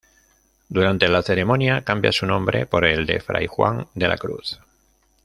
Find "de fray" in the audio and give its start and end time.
3.05-3.45